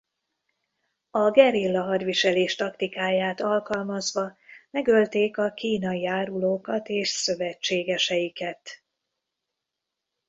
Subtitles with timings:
[1.11, 4.37] A gerilla hadviselés taktikáját alkalmazva
[4.69, 8.83] megölték a kínai árulókat és szövetségeseiket.